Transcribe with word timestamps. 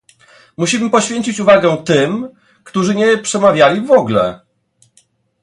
Musimy 0.57 0.89
poświęcić 0.89 1.39
uwagę 1.39 1.77
tym, 1.85 2.29
którzy 2.63 2.95
nie 2.95 3.17
przemawiali 3.17 3.81
w 3.81 3.91
ogóle 3.91 4.39